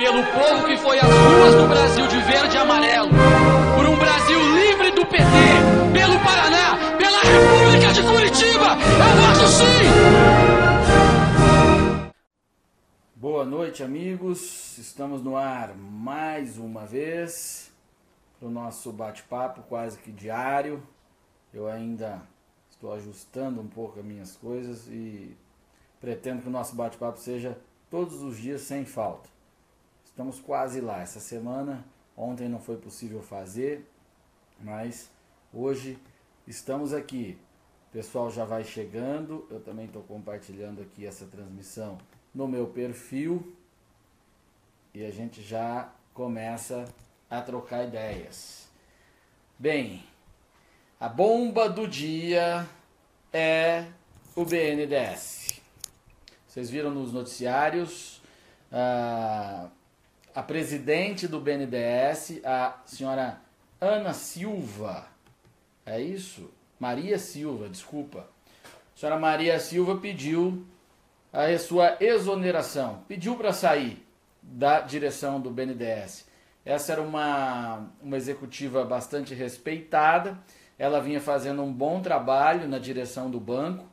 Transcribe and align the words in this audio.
pelo 0.00 0.24
povo 0.24 0.66
que 0.66 0.78
foi 0.78 0.98
às 0.98 1.04
ruas 1.04 1.54
do 1.56 1.68
Brasil 1.68 2.06
de 2.08 2.18
verde 2.22 2.56
e 2.56 2.58
amarelo, 2.58 3.10
por 3.76 3.84
um 3.86 3.98
Brasil 3.98 4.40
livre 4.54 4.92
do 4.92 5.04
PT, 5.04 5.22
pelo 5.92 6.18
Paraná, 6.20 6.96
pela 6.96 7.20
República 7.20 7.92
de 7.92 8.02
Curitiba. 8.02 8.78
Eu 8.80 9.12
voto 9.20 9.46
sim! 9.46 9.90
Boa 13.14 13.44
noite, 13.44 13.82
amigos. 13.82 14.78
Estamos 14.78 15.22
no 15.22 15.36
ar 15.36 15.76
mais 15.76 16.56
uma 16.56 16.86
vez 16.86 17.70
para 18.38 18.48
o 18.48 18.50
nosso 18.50 18.90
bate-papo 18.90 19.60
quase 19.68 19.98
que 19.98 20.10
diário. 20.10 20.82
Eu 21.52 21.68
ainda 21.68 22.22
estou 22.70 22.94
ajustando 22.94 23.60
um 23.60 23.68
pouco 23.68 24.00
as 24.00 24.06
minhas 24.06 24.34
coisas 24.34 24.86
e 24.86 25.36
pretendo 26.00 26.40
que 26.40 26.48
o 26.48 26.50
nosso 26.50 26.74
bate-papo 26.74 27.18
seja 27.18 27.58
todos 27.90 28.22
os 28.22 28.38
dias 28.38 28.62
sem 28.62 28.86
falta. 28.86 29.39
Estamos 30.20 30.38
quase 30.38 30.82
lá. 30.82 31.00
Essa 31.00 31.18
semana, 31.18 31.82
ontem 32.14 32.46
não 32.46 32.60
foi 32.60 32.76
possível 32.76 33.22
fazer, 33.22 33.90
mas 34.60 35.08
hoje 35.50 35.98
estamos 36.46 36.92
aqui. 36.92 37.38
O 37.88 37.92
pessoal 37.92 38.30
já 38.30 38.44
vai 38.44 38.62
chegando. 38.62 39.46
Eu 39.50 39.60
também 39.60 39.86
estou 39.86 40.02
compartilhando 40.02 40.82
aqui 40.82 41.06
essa 41.06 41.24
transmissão 41.24 41.96
no 42.34 42.46
meu 42.46 42.66
perfil 42.66 43.56
e 44.92 45.06
a 45.06 45.10
gente 45.10 45.40
já 45.40 45.90
começa 46.12 46.84
a 47.30 47.40
trocar 47.40 47.86
ideias. 47.86 48.68
Bem, 49.58 50.04
a 51.00 51.08
bomba 51.08 51.66
do 51.66 51.88
dia 51.88 52.68
é 53.32 53.86
o 54.36 54.44
BNDES. 54.44 55.62
Vocês 56.46 56.68
viram 56.68 56.90
nos 56.90 57.10
noticiários 57.10 58.20
a, 58.70 59.70
a 60.34 60.42
presidente 60.42 61.26
do 61.26 61.40
BNDES, 61.40 62.40
a 62.44 62.78
senhora 62.86 63.40
Ana 63.80 64.12
Silva, 64.12 65.06
é 65.84 66.00
isso? 66.00 66.50
Maria 66.78 67.18
Silva, 67.18 67.68
desculpa. 67.68 68.28
A 68.94 68.98
senhora 68.98 69.18
Maria 69.18 69.58
Silva 69.58 69.96
pediu 69.96 70.64
a 71.32 71.56
sua 71.58 71.96
exoneração, 72.00 73.02
pediu 73.08 73.36
para 73.36 73.52
sair 73.52 74.06
da 74.42 74.80
direção 74.80 75.40
do 75.40 75.50
BNDES. 75.50 76.28
Essa 76.64 76.92
era 76.92 77.02
uma, 77.02 77.88
uma 78.02 78.16
executiva 78.16 78.84
bastante 78.84 79.34
respeitada, 79.34 80.38
ela 80.78 81.00
vinha 81.00 81.20
fazendo 81.20 81.62
um 81.62 81.72
bom 81.72 82.00
trabalho 82.00 82.68
na 82.68 82.78
direção 82.78 83.30
do 83.30 83.40
banco, 83.40 83.84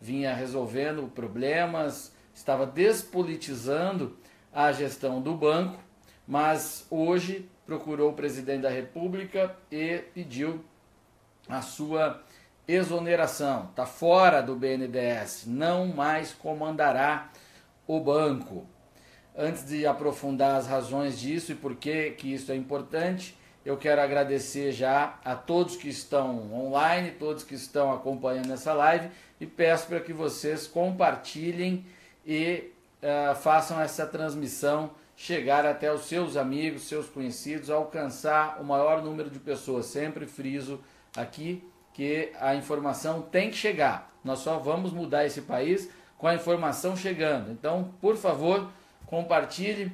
vinha 0.00 0.34
resolvendo 0.34 1.10
problemas, 1.14 2.12
estava 2.34 2.66
despolitizando 2.66 4.16
a 4.54 4.70
gestão 4.70 5.20
do 5.20 5.34
banco, 5.34 5.78
mas 6.26 6.86
hoje 6.88 7.50
procurou 7.66 8.10
o 8.10 8.14
presidente 8.14 8.62
da 8.62 8.70
República 8.70 9.56
e 9.70 9.98
pediu 10.14 10.64
a 11.48 11.60
sua 11.60 12.22
exoneração, 12.66 13.68
está 13.70 13.84
fora 13.84 14.40
do 14.40 14.54
BNDES, 14.54 15.44
não 15.46 15.86
mais 15.88 16.32
comandará 16.32 17.30
o 17.86 18.00
banco. 18.00 18.66
Antes 19.36 19.66
de 19.66 19.86
aprofundar 19.86 20.56
as 20.56 20.66
razões 20.66 21.18
disso 21.18 21.52
e 21.52 21.54
por 21.56 21.74
que, 21.74 22.12
que 22.12 22.32
isso 22.32 22.52
é 22.52 22.56
importante, 22.56 23.36
eu 23.64 23.76
quero 23.76 24.00
agradecer 24.00 24.72
já 24.72 25.18
a 25.24 25.34
todos 25.34 25.76
que 25.76 25.88
estão 25.88 26.52
online, 26.52 27.10
todos 27.12 27.42
que 27.42 27.54
estão 27.54 27.92
acompanhando 27.92 28.52
essa 28.52 28.72
live 28.72 29.10
e 29.40 29.46
peço 29.46 29.86
para 29.88 30.00
que 30.00 30.12
vocês 30.12 30.66
compartilhem 30.66 31.84
e 32.26 32.73
uh, 33.04 33.34
façam 33.36 33.80
essa 33.80 34.06
transmissão 34.06 34.90
chegar 35.16 35.64
até 35.64 35.92
os 35.92 36.06
seus 36.06 36.36
amigos, 36.36 36.88
seus 36.88 37.08
conhecidos, 37.08 37.70
alcançar 37.70 38.60
o 38.60 38.64
maior 38.64 39.02
número 39.02 39.30
de 39.30 39.38
pessoas. 39.38 39.86
Sempre 39.86 40.26
friso 40.26 40.80
aqui 41.16 41.62
que 41.92 42.32
a 42.40 42.54
informação 42.54 43.22
tem 43.22 43.50
que 43.50 43.56
chegar. 43.56 44.12
Nós 44.24 44.40
só 44.40 44.58
vamos 44.58 44.92
mudar 44.92 45.24
esse 45.24 45.42
país 45.42 45.88
com 46.18 46.26
a 46.26 46.34
informação 46.34 46.96
chegando. 46.96 47.52
Então, 47.52 47.94
por 48.00 48.16
favor, 48.16 48.68
compartilhe 49.06 49.92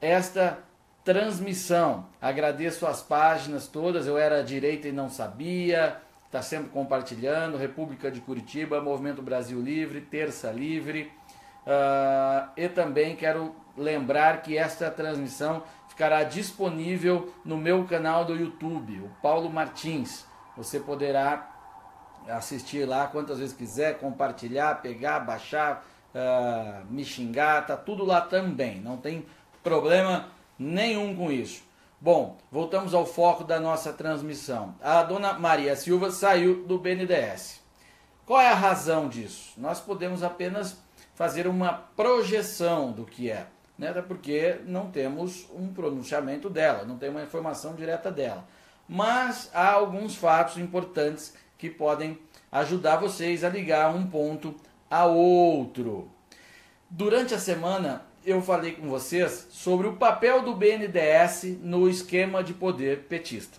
esta 0.00 0.58
transmissão. 1.04 2.06
Agradeço 2.20 2.86
as 2.86 3.00
páginas 3.00 3.66
todas. 3.66 4.06
Eu 4.06 4.18
era 4.18 4.42
direita 4.42 4.88
e 4.88 4.92
não 4.92 5.08
sabia. 5.08 5.96
Está 6.26 6.42
sempre 6.42 6.68
compartilhando. 6.68 7.56
República 7.56 8.10
de 8.10 8.20
Curitiba, 8.20 8.82
Movimento 8.82 9.22
Brasil 9.22 9.58
Livre, 9.60 10.02
Terça 10.02 10.50
Livre. 10.50 11.10
Uh, 11.68 12.48
e 12.56 12.66
também 12.66 13.14
quero 13.14 13.54
lembrar 13.76 14.40
que 14.40 14.56
esta 14.56 14.90
transmissão 14.90 15.62
ficará 15.86 16.24
disponível 16.24 17.30
no 17.44 17.58
meu 17.58 17.84
canal 17.84 18.24
do 18.24 18.34
YouTube, 18.34 19.00
o 19.00 19.10
Paulo 19.20 19.50
Martins. 19.50 20.24
Você 20.56 20.80
poderá 20.80 21.46
assistir 22.26 22.86
lá 22.86 23.06
quantas 23.06 23.38
vezes 23.38 23.54
quiser, 23.54 23.98
compartilhar, 23.98 24.80
pegar, 24.80 25.20
baixar, 25.20 25.86
uh, 26.14 26.86
me 26.90 27.04
xingar, 27.04 27.66
tá 27.66 27.76
tudo 27.76 28.02
lá 28.02 28.22
também. 28.22 28.80
Não 28.80 28.96
tem 28.96 29.26
problema 29.62 30.28
nenhum 30.58 31.14
com 31.14 31.30
isso. 31.30 31.62
Bom, 32.00 32.38
voltamos 32.50 32.94
ao 32.94 33.04
foco 33.04 33.44
da 33.44 33.60
nossa 33.60 33.92
transmissão. 33.92 34.74
A 34.80 35.02
dona 35.02 35.34
Maria 35.34 35.76
Silva 35.76 36.10
saiu 36.10 36.64
do 36.64 36.78
BNDES. 36.78 37.60
Qual 38.24 38.40
é 38.40 38.48
a 38.48 38.54
razão 38.54 39.06
disso? 39.06 39.52
Nós 39.58 39.80
podemos 39.80 40.22
apenas 40.22 40.78
fazer 41.18 41.46
uma 41.46 41.72
projeção 41.72 42.92
do 42.92 43.04
que 43.04 43.30
é, 43.30 43.46
né? 43.76 43.88
até 43.90 44.00
porque 44.00 44.60
não 44.64 44.90
temos 44.90 45.46
um 45.52 45.68
pronunciamento 45.74 46.48
dela, 46.48 46.84
não 46.84 46.96
tem 46.96 47.10
uma 47.10 47.22
informação 47.22 47.74
direta 47.74 48.10
dela 48.10 48.46
mas 48.88 49.50
há 49.52 49.70
alguns 49.70 50.16
fatos 50.16 50.56
importantes 50.56 51.34
que 51.58 51.68
podem 51.68 52.18
ajudar 52.50 52.96
vocês 52.96 53.44
a 53.44 53.48
ligar 53.50 53.94
um 53.94 54.06
ponto 54.06 54.54
a 54.90 55.04
outro. 55.04 56.10
Durante 56.88 57.34
a 57.34 57.38
semana 57.38 58.06
eu 58.24 58.40
falei 58.40 58.72
com 58.72 58.88
vocês 58.88 59.48
sobre 59.50 59.86
o 59.86 59.96
papel 59.96 60.42
do 60.42 60.54
BNDES 60.54 61.58
no 61.60 61.88
esquema 61.88 62.42
de 62.42 62.54
poder 62.54 63.02
petista. 63.02 63.58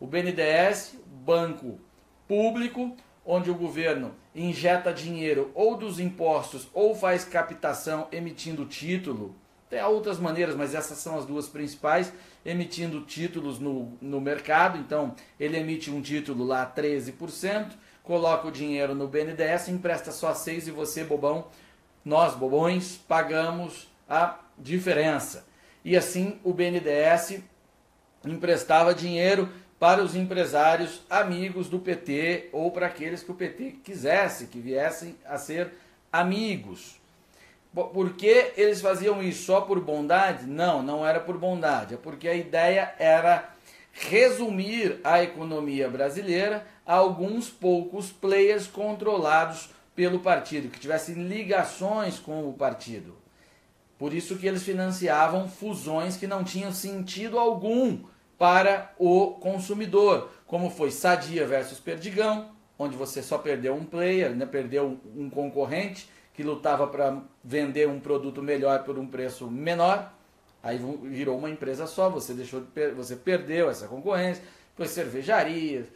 O 0.00 0.06
BNDES, 0.06 0.96
banco 1.24 1.78
público, 2.26 2.96
onde 3.24 3.50
o 3.50 3.54
governo 3.54 4.14
injeta 4.42 4.92
dinheiro 4.92 5.50
ou 5.54 5.76
dos 5.76 5.98
impostos 5.98 6.68
ou 6.74 6.94
faz 6.94 7.24
captação 7.24 8.08
emitindo 8.12 8.66
título 8.66 9.34
tem 9.68 9.82
outras 9.82 10.18
maneiras, 10.18 10.54
mas 10.54 10.74
essas 10.74 10.98
são 10.98 11.18
as 11.18 11.26
duas 11.26 11.48
principais, 11.48 12.12
emitindo 12.44 13.00
títulos 13.00 13.58
no, 13.58 13.92
no 14.00 14.20
mercado. 14.20 14.78
Então, 14.78 15.14
ele 15.40 15.58
emite 15.58 15.90
um 15.90 16.00
título 16.00 16.44
lá 16.44 16.62
a 16.62 16.70
13%, 16.70 17.72
coloca 18.02 18.46
o 18.46 18.52
dinheiro 18.52 18.94
no 18.94 19.08
BNDES, 19.08 19.68
empresta 19.68 20.12
só 20.12 20.32
6% 20.32 20.68
e 20.68 20.70
você, 20.70 21.02
bobão, 21.02 21.48
nós, 22.04 22.34
bobões, 22.34 23.00
pagamos 23.08 23.88
a 24.08 24.38
diferença. 24.56 25.44
E 25.84 25.96
assim 25.96 26.38
o 26.44 26.52
BNDES 26.52 27.40
emprestava 28.24 28.94
dinheiro 28.94 29.48
para 29.78 30.02
os 30.02 30.14
empresários 30.14 31.02
amigos 31.08 31.68
do 31.68 31.78
PT 31.78 32.48
ou 32.52 32.70
para 32.70 32.86
aqueles 32.86 33.22
que 33.22 33.30
o 33.30 33.34
PT 33.34 33.76
quisesse 33.84 34.46
que 34.46 34.58
viessem 34.58 35.16
a 35.24 35.36
ser 35.36 35.72
amigos. 36.12 36.98
Por 37.74 38.14
que 38.14 38.52
eles 38.56 38.80
faziam 38.80 39.22
isso 39.22 39.44
só 39.44 39.60
por 39.60 39.78
bondade? 39.80 40.46
Não, 40.46 40.82
não 40.82 41.06
era 41.06 41.20
por 41.20 41.36
bondade, 41.36 41.94
é 41.94 41.98
porque 41.98 42.26
a 42.26 42.34
ideia 42.34 42.94
era 42.98 43.50
resumir 43.92 44.98
a 45.04 45.22
economia 45.22 45.88
brasileira 45.88 46.66
a 46.86 46.94
alguns 46.94 47.50
poucos 47.50 48.10
players 48.10 48.66
controlados 48.66 49.70
pelo 49.94 50.20
partido, 50.20 50.70
que 50.70 50.80
tivessem 50.80 51.26
ligações 51.26 52.18
com 52.18 52.48
o 52.48 52.52
partido. 52.52 53.14
Por 53.98 54.12
isso 54.12 54.36
que 54.36 54.46
eles 54.46 54.62
financiavam 54.62 55.48
fusões 55.48 56.16
que 56.16 56.26
não 56.26 56.44
tinham 56.44 56.72
sentido 56.72 57.38
algum 57.38 58.00
para 58.38 58.92
o 58.98 59.32
consumidor, 59.40 60.30
como 60.46 60.70
foi 60.70 60.90
Sadia 60.90 61.46
versus 61.46 61.80
Perdigão, 61.80 62.50
onde 62.78 62.96
você 62.96 63.22
só 63.22 63.38
perdeu 63.38 63.74
um 63.74 63.84
player, 63.84 64.30
né, 64.34 64.44
perdeu 64.44 65.00
um 65.16 65.30
concorrente, 65.30 66.08
que 66.34 66.42
lutava 66.42 66.86
para 66.86 67.18
vender 67.42 67.88
um 67.88 67.98
produto 67.98 68.42
melhor 68.42 68.84
por 68.84 68.98
um 68.98 69.06
preço 69.06 69.50
menor, 69.50 70.12
aí 70.62 70.78
virou 71.04 71.38
uma 71.38 71.48
empresa 71.48 71.86
só, 71.86 72.10
você 72.10 72.34
deixou 72.34 72.60
de 72.60 72.90
você 72.90 73.16
perdeu 73.16 73.70
essa 73.70 73.88
concorrência, 73.88 74.42
depois 74.70 74.90
cervejarias, 74.90 75.86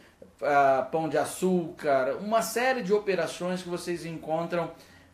pão 0.91 1.07
de 1.07 1.19
açúcar, 1.19 2.17
uma 2.19 2.41
série 2.41 2.81
de 2.81 2.91
operações 2.91 3.61
que 3.61 3.69
vocês 3.69 4.03
encontram 4.03 4.71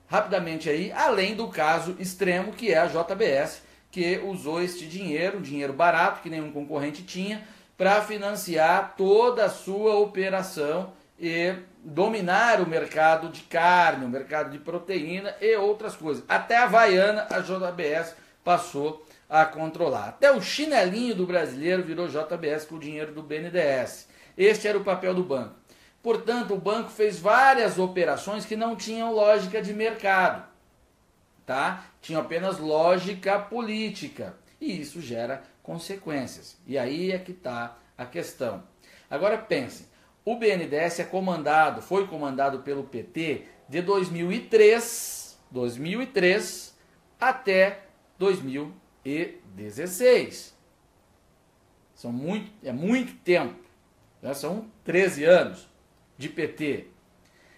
rapidamente 0.08 0.70
aí, 0.70 0.90
além 0.94 1.36
do 1.36 1.50
caso 1.50 1.98
extremo 2.00 2.54
que 2.54 2.72
é 2.72 2.78
a 2.78 2.88
JBS, 2.88 3.62
que 3.98 4.20
usou 4.20 4.62
este 4.62 4.86
dinheiro, 4.86 5.42
dinheiro 5.42 5.74
barato 5.74 6.22
que 6.22 6.30
nenhum 6.30 6.52
concorrente 6.52 7.02
tinha, 7.02 7.42
para 7.76 8.00
financiar 8.00 8.94
toda 8.96 9.46
a 9.46 9.50
sua 9.50 9.96
operação 9.96 10.94
e 11.20 11.56
dominar 11.84 12.62
o 12.62 12.70
mercado 12.70 13.30
de 13.30 13.42
carne, 13.42 14.06
o 14.06 14.10
mercado 14.10 14.52
de 14.52 14.60
proteína 14.60 15.34
e 15.42 15.56
outras 15.56 15.96
coisas. 15.96 16.24
Até 16.30 16.58
a 16.58 16.66
Havaiana, 16.66 17.26
a 17.32 17.40
JBS 17.40 18.16
passou 18.44 19.04
a 19.28 19.44
controlar. 19.46 20.10
Até 20.10 20.32
o 20.32 20.44
chinelinho 20.44 21.16
do 21.16 21.26
brasileiro 21.26 21.82
virou 21.82 22.08
JBS 22.08 22.66
com 22.66 22.76
o 22.76 22.80
dinheiro 22.80 23.12
do 23.12 23.24
BNDES. 23.24 24.10
Este 24.38 24.68
era 24.68 24.78
o 24.78 24.84
papel 24.84 25.16
do 25.16 25.24
banco. 25.24 25.56
Portanto, 26.04 26.54
o 26.54 26.60
banco 26.60 26.92
fez 26.92 27.18
várias 27.20 27.80
operações 27.80 28.46
que 28.46 28.56
não 28.56 28.76
tinham 28.76 29.12
lógica 29.12 29.60
de 29.60 29.74
mercado, 29.74 30.47
tá? 31.48 31.90
Tinham 32.02 32.22
apenas 32.22 32.60
lógica 32.60 33.40
política. 33.40 34.38
E 34.62 34.80
isso 34.80 35.02
gera 35.02 35.42
consequências. 35.64 36.56
E 36.68 36.78
aí 36.78 37.12
é 37.12 37.18
que 37.18 37.32
está 37.32 37.76
a 37.98 38.06
questão. 38.06 38.62
Agora 39.10 39.36
pense, 39.38 39.88
o 40.26 40.36
BNDES 40.36 41.00
é 41.00 41.06
comandado, 41.06 41.82
foi 41.82 42.06
comandado 42.06 42.60
pelo 42.60 42.84
PT 42.84 43.46
de 43.70 43.82
2003, 43.82 45.40
2003 45.50 46.78
até 47.20 47.86
2016. 48.20 50.56
São 51.96 52.12
muito, 52.12 52.52
é 52.64 52.72
muito 52.74 53.16
tempo. 53.24 53.58
Né? 54.22 54.34
São 54.34 54.70
13 54.84 55.24
anos 55.24 55.70
de 56.18 56.28
PT. 56.28 56.88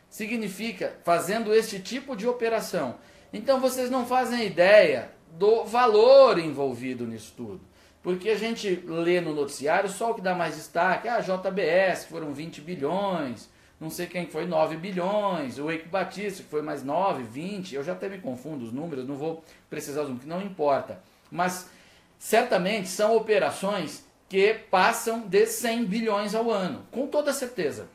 Significa 0.10 0.96
fazendo 1.04 1.52
este 1.54 1.80
tipo 1.80 2.16
de 2.16 2.28
operação. 2.28 3.00
Então 3.32 3.60
vocês 3.60 3.90
não 3.90 4.06
fazem 4.06 4.46
ideia 4.46 5.12
do 5.32 5.64
valor 5.66 6.40
envolvido 6.40 7.06
nisso 7.06 7.34
tudo. 7.38 7.62
Porque 8.02 8.30
a 8.30 8.38
gente 8.38 8.84
lê 8.86 9.20
no 9.20 9.34
noticiário 9.34 9.90
só 9.90 10.12
o 10.12 10.16
que 10.16 10.22
dá 10.22 10.34
mais 10.34 10.56
destaque, 10.56 11.08
ah, 11.08 11.20
JBS, 11.20 12.06
que 12.06 12.12
foram 12.12 12.34
20 12.34 12.62
bilhões, 12.62 13.50
não 13.80 13.90
sei 13.90 14.08
quem 14.08 14.26
foi 14.26 14.46
9 14.46 14.78
bilhões, 14.78 15.60
o 15.60 15.70
Eike 15.70 15.88
Batista, 15.88 16.44
que 16.44 16.50
foi 16.50 16.62
mais 16.62 16.84
9, 16.84 17.24
20, 17.24 17.76
eu 17.76 17.84
já 17.84 17.94
até 17.94 18.10
me 18.10 18.18
confundo 18.18 18.66
os 18.66 18.72
números, 18.72 19.08
não 19.08 19.16
vou 19.16 19.44
precisar 19.70 20.02
os 20.02 20.08
números, 20.08 20.28
não 20.28 20.42
importa. 20.42 21.02
Mas 21.30 21.70
certamente 22.18 22.88
são 22.88 23.16
operações 23.16 24.06
que 24.28 24.54
passam 24.54 25.22
de 25.22 25.46
100 25.46 25.86
bilhões 25.86 26.36
ao 26.36 26.50
ano, 26.52 26.86
com 26.92 27.08
toda 27.08 27.34
certeza. 27.34 27.90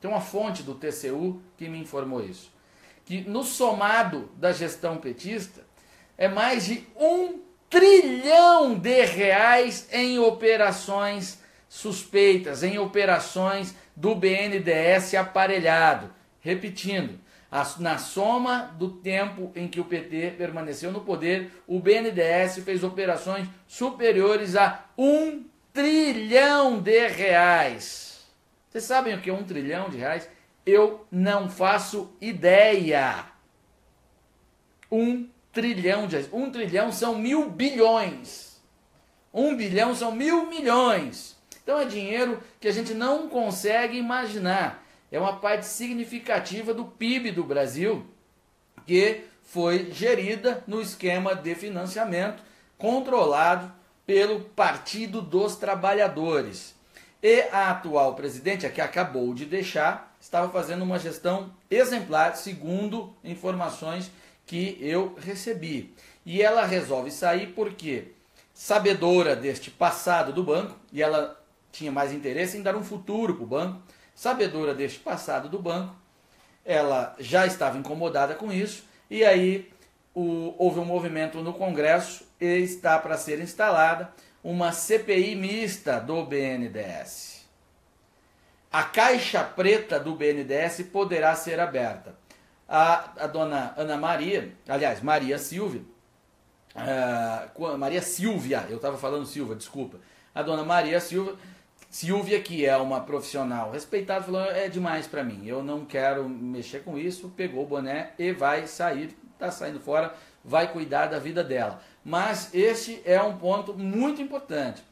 Tem 0.00 0.10
uma 0.10 0.20
fonte 0.20 0.62
do 0.62 0.74
TCU 0.74 1.40
que 1.56 1.68
me 1.68 1.78
informou 1.78 2.24
isso. 2.24 2.52
Que 3.08 3.22
no 3.22 3.42
somado 3.42 4.30
da 4.36 4.52
gestão 4.52 4.98
petista 4.98 5.62
é 6.18 6.28
mais 6.28 6.66
de 6.66 6.86
um 6.94 7.40
trilhão 7.70 8.78
de 8.78 9.02
reais 9.02 9.88
em 9.90 10.18
operações 10.18 11.42
suspeitas, 11.70 12.62
em 12.62 12.78
operações 12.78 13.74
do 13.96 14.14
BNDES 14.14 15.14
aparelhado. 15.14 16.12
Repetindo, 16.42 17.18
na 17.78 17.96
soma 17.96 18.74
do 18.78 18.90
tempo 18.90 19.52
em 19.56 19.68
que 19.68 19.80
o 19.80 19.86
PT 19.86 20.34
permaneceu 20.36 20.92
no 20.92 21.00
poder, 21.00 21.50
o 21.66 21.80
BNDES 21.80 22.58
fez 22.62 22.84
operações 22.84 23.48
superiores 23.66 24.54
a 24.54 24.84
um 24.98 25.46
trilhão 25.72 26.78
de 26.78 27.08
reais. 27.08 28.28
Vocês 28.68 28.84
sabem 28.84 29.14
o 29.14 29.20
que 29.22 29.30
é 29.30 29.32
um 29.32 29.44
trilhão 29.44 29.88
de 29.88 29.96
reais? 29.96 30.28
Eu 30.68 31.06
não 31.10 31.48
faço 31.48 32.12
ideia. 32.20 33.24
Um 34.92 35.26
trilhão 35.50 36.06
de. 36.06 36.28
Um 36.30 36.50
trilhão 36.50 36.92
são 36.92 37.16
mil 37.18 37.48
bilhões. 37.48 38.60
Um 39.32 39.56
bilhão 39.56 39.94
são 39.94 40.12
mil 40.12 40.44
milhões. 40.44 41.38
Então 41.62 41.80
é 41.80 41.86
dinheiro 41.86 42.42
que 42.60 42.68
a 42.68 42.70
gente 42.70 42.92
não 42.92 43.30
consegue 43.30 43.96
imaginar. 43.96 44.84
É 45.10 45.18
uma 45.18 45.38
parte 45.38 45.64
significativa 45.64 46.74
do 46.74 46.84
PIB 46.84 47.30
do 47.30 47.44
Brasil 47.44 48.06
que 48.86 49.22
foi 49.42 49.90
gerida 49.90 50.62
no 50.66 50.82
esquema 50.82 51.34
de 51.34 51.54
financiamento 51.54 52.42
controlado 52.76 53.72
pelo 54.06 54.40
Partido 54.40 55.22
dos 55.22 55.56
Trabalhadores. 55.56 56.77
E 57.22 57.42
a 57.50 57.70
atual 57.70 58.14
presidente, 58.14 58.64
a 58.64 58.70
que 58.70 58.80
acabou 58.80 59.34
de 59.34 59.44
deixar, 59.44 60.16
estava 60.20 60.52
fazendo 60.52 60.82
uma 60.82 60.98
gestão 60.98 61.50
exemplar, 61.68 62.36
segundo 62.36 63.12
informações 63.24 64.10
que 64.46 64.78
eu 64.80 65.16
recebi. 65.18 65.94
E 66.24 66.40
ela 66.40 66.64
resolve 66.64 67.10
sair 67.10 67.48
porque, 67.48 68.12
sabedora 68.54 69.34
deste 69.34 69.70
passado 69.70 70.32
do 70.32 70.44
banco, 70.44 70.76
e 70.92 71.02
ela 71.02 71.40
tinha 71.72 71.90
mais 71.90 72.12
interesse 72.12 72.56
em 72.56 72.62
dar 72.62 72.76
um 72.76 72.84
futuro 72.84 73.34
para 73.34 73.44
o 73.44 73.46
banco, 73.46 73.82
sabedora 74.14 74.72
deste 74.72 75.00
passado 75.00 75.48
do 75.48 75.58
banco, 75.58 75.96
ela 76.64 77.16
já 77.18 77.46
estava 77.46 77.78
incomodada 77.78 78.34
com 78.34 78.52
isso, 78.52 78.84
e 79.10 79.24
aí 79.24 79.72
o, 80.14 80.54
houve 80.56 80.78
um 80.78 80.84
movimento 80.84 81.40
no 81.40 81.52
Congresso 81.52 82.24
e 82.40 82.58
está 82.58 82.98
para 82.98 83.16
ser 83.16 83.40
instalada 83.40 84.12
uma 84.42 84.72
CPI 84.72 85.34
mista 85.34 85.98
do 85.98 86.24
BNDES. 86.24 87.46
A 88.70 88.82
caixa 88.84 89.42
preta 89.42 89.98
do 89.98 90.14
BNDES 90.14 90.82
poderá 90.92 91.34
ser 91.34 91.58
aberta. 91.58 92.14
A, 92.68 93.24
a 93.24 93.26
dona 93.26 93.72
Ana 93.76 93.96
Maria, 93.96 94.52
aliás, 94.68 95.00
Maria 95.00 95.38
Silvia, 95.38 95.80
uh, 96.74 97.78
Maria 97.78 98.02
Silvia, 98.02 98.66
eu 98.68 98.76
estava 98.76 98.98
falando 98.98 99.24
Silva, 99.24 99.54
desculpa. 99.54 99.98
A 100.34 100.42
dona 100.42 100.64
Maria 100.64 101.00
Silva, 101.00 101.36
Silvia, 101.90 102.40
que 102.40 102.66
é 102.66 102.76
uma 102.76 103.00
profissional 103.00 103.70
respeitada, 103.70 104.24
falou: 104.24 104.42
é 104.42 104.68
demais 104.68 105.06
para 105.06 105.24
mim, 105.24 105.46
eu 105.46 105.62
não 105.62 105.86
quero 105.86 106.28
mexer 106.28 106.80
com 106.80 106.98
isso. 106.98 107.30
Pegou 107.30 107.64
o 107.64 107.66
boné 107.66 108.12
e 108.18 108.32
vai 108.32 108.66
sair, 108.66 109.16
está 109.32 109.50
saindo 109.50 109.80
fora, 109.80 110.14
vai 110.48 110.72
cuidar 110.72 111.06
da 111.06 111.18
vida 111.18 111.44
dela. 111.44 111.80
Mas 112.04 112.52
este 112.54 113.02
é 113.04 113.20
um 113.20 113.36
ponto 113.36 113.74
muito 113.74 114.22
importante. 114.22 114.82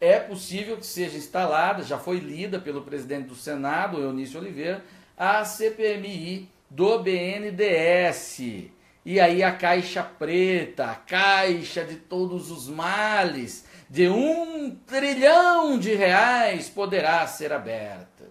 É 0.00 0.18
possível 0.18 0.76
que 0.76 0.86
seja 0.86 1.16
instalada, 1.16 1.82
já 1.82 1.98
foi 1.98 2.18
lida 2.18 2.58
pelo 2.58 2.82
presidente 2.82 3.28
do 3.28 3.34
Senado, 3.34 4.00
Eunício 4.00 4.40
Oliveira, 4.40 4.82
a 5.16 5.44
CPMI 5.44 6.48
do 6.70 6.98
BNDES. 6.98 8.70
E 9.04 9.20
aí 9.20 9.42
a 9.42 9.52
caixa 9.52 10.02
preta, 10.02 10.86
a 10.86 10.94
caixa 10.94 11.84
de 11.84 11.96
todos 11.96 12.50
os 12.50 12.68
males, 12.68 13.66
de 13.88 14.08
um 14.08 14.74
trilhão 14.86 15.78
de 15.78 15.94
reais 15.94 16.70
poderá 16.70 17.26
ser 17.26 17.52
aberta. 17.52 18.24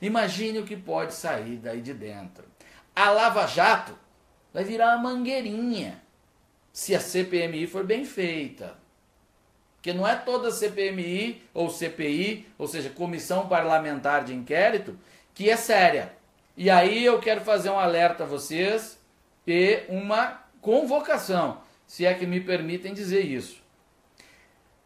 Imagine 0.00 0.60
o 0.60 0.64
que 0.64 0.76
pode 0.76 1.14
sair 1.14 1.56
daí 1.56 1.80
de 1.80 1.92
dentro. 1.92 2.44
A 2.96 3.10
Lava 3.10 3.46
Jato 3.46 3.94
vai 4.52 4.64
virar 4.64 4.96
uma 4.96 5.10
mangueirinha 5.10 6.03
se 6.74 6.94
a 6.94 7.00
CPMI 7.00 7.66
for 7.68 7.84
bem 7.84 8.04
feita. 8.04 8.76
Porque 9.76 9.92
não 9.92 10.08
é 10.08 10.16
toda 10.16 10.50
CPMI 10.50 11.40
ou 11.54 11.70
CPI, 11.70 12.48
ou 12.58 12.66
seja, 12.66 12.90
Comissão 12.90 13.46
Parlamentar 13.46 14.24
de 14.24 14.34
Inquérito, 14.34 14.98
que 15.32 15.48
é 15.48 15.56
séria. 15.56 16.12
E 16.56 16.68
aí 16.68 17.04
eu 17.04 17.20
quero 17.20 17.42
fazer 17.42 17.70
um 17.70 17.78
alerta 17.78 18.24
a 18.24 18.26
vocês 18.26 18.98
e 19.46 19.84
uma 19.88 20.42
convocação, 20.60 21.60
se 21.86 22.04
é 22.04 22.12
que 22.12 22.26
me 22.26 22.40
permitem 22.40 22.92
dizer 22.92 23.20
isso. 23.20 23.62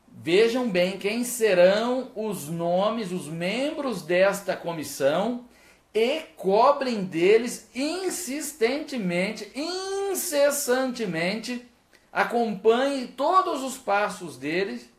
Vejam 0.09 0.69
bem 0.69 0.99
quem 0.99 1.25
serão 1.25 2.13
os 2.15 2.49
nomes, 2.49 3.13
os 3.13 3.29
membros 3.29 4.03
desta 4.03 4.55
comissão 4.55 5.47
e 5.95 6.21
cobrem 6.37 7.05
deles 7.05 7.71
insistentemente, 7.75 9.51
incessantemente 9.55 11.67
acompanhe 12.19 13.07
todos 13.07 13.63
os 13.63 13.79
passos 13.79 14.37
deles 14.37 14.91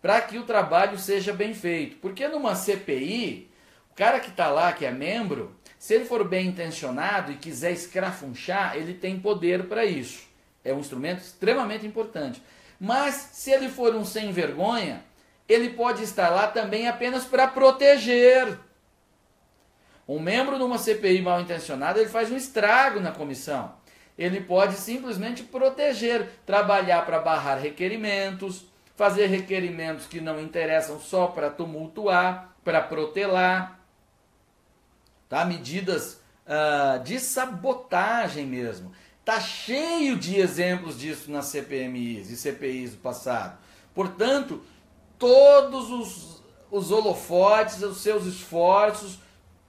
para 0.00 0.22
que 0.22 0.38
o 0.38 0.44
trabalho 0.44 0.98
seja 0.98 1.30
bem 1.30 1.52
feito. 1.52 1.96
Porque 1.96 2.26
numa 2.26 2.54
CPI, 2.54 3.50
o 3.90 3.94
cara 3.94 4.18
que 4.18 4.30
está 4.30 4.48
lá, 4.48 4.72
que 4.72 4.86
é 4.86 4.90
membro, 4.90 5.54
se 5.78 5.92
ele 5.92 6.06
for 6.06 6.26
bem 6.26 6.46
intencionado 6.46 7.30
e 7.30 7.36
quiser 7.36 7.72
escrafunchar, 7.72 8.74
ele 8.74 8.94
tem 8.94 9.20
poder 9.20 9.68
para 9.68 9.84
isso. 9.84 10.22
É 10.64 10.72
um 10.72 10.78
instrumento 10.78 11.18
extremamente 11.18 11.86
importante. 11.86 12.42
Mas 12.80 13.16
se 13.32 13.50
ele 13.50 13.68
for 13.68 13.94
um 13.94 14.04
sem 14.04 14.32
vergonha, 14.32 15.04
ele 15.46 15.68
pode 15.68 16.02
estar 16.02 16.30
lá 16.30 16.46
também 16.48 16.88
apenas 16.88 17.26
para 17.26 17.46
proteger. 17.48 18.58
Um 20.08 20.18
membro 20.18 20.56
de 20.56 20.64
uma 20.64 20.78
CPI 20.78 21.20
mal 21.20 21.38
intencionado, 21.38 21.98
ele 21.98 22.08
faz 22.08 22.32
um 22.32 22.36
estrago 22.36 22.98
na 22.98 23.12
comissão. 23.12 23.81
Ele 24.18 24.40
pode 24.40 24.74
simplesmente 24.74 25.42
proteger, 25.42 26.28
trabalhar 26.44 27.04
para 27.06 27.18
barrar 27.18 27.58
requerimentos, 27.58 28.64
fazer 28.96 29.26
requerimentos 29.26 30.06
que 30.06 30.20
não 30.20 30.40
interessam 30.40 31.00
só 31.00 31.26
para 31.26 31.50
tumultuar, 31.50 32.54
para 32.62 32.80
protelar, 32.80 33.80
tá? 35.28 35.44
medidas 35.44 36.20
uh, 36.46 37.02
de 37.02 37.18
sabotagem 37.18 38.46
mesmo. 38.46 38.92
Tá 39.24 39.40
cheio 39.40 40.16
de 40.16 40.38
exemplos 40.38 40.98
disso 40.98 41.30
nas 41.30 41.46
CPMIs 41.46 42.30
e 42.30 42.36
CPIs 42.36 42.92
do 42.92 42.98
passado. 42.98 43.56
Portanto, 43.94 44.62
todos 45.18 45.90
os, 45.90 46.42
os 46.70 46.90
holofotes, 46.90 47.82
os 47.82 48.02
seus 48.02 48.26
esforços, 48.26 49.18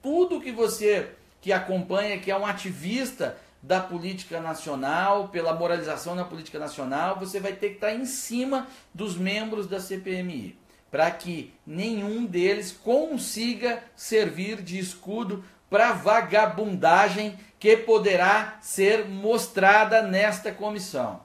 tudo 0.02 0.40
que 0.40 0.50
você 0.50 1.10
que 1.40 1.52
acompanha, 1.52 2.18
que 2.18 2.30
é 2.30 2.36
um 2.36 2.46
ativista 2.46 3.36
da 3.64 3.80
política 3.80 4.42
nacional, 4.42 5.28
pela 5.28 5.54
moralização 5.54 6.14
na 6.14 6.24
política 6.24 6.58
nacional, 6.58 7.18
você 7.18 7.40
vai 7.40 7.54
ter 7.54 7.70
que 7.70 7.74
estar 7.76 7.94
em 7.94 8.04
cima 8.04 8.68
dos 8.92 9.16
membros 9.16 9.66
da 9.66 9.80
CPMI, 9.80 10.58
para 10.90 11.10
que 11.10 11.54
nenhum 11.66 12.26
deles 12.26 12.72
consiga 12.72 13.82
servir 13.96 14.60
de 14.60 14.78
escudo 14.78 15.42
para 15.70 15.92
vagabundagem 15.92 17.38
que 17.58 17.74
poderá 17.74 18.58
ser 18.60 19.08
mostrada 19.08 20.02
nesta 20.02 20.52
comissão. 20.52 21.22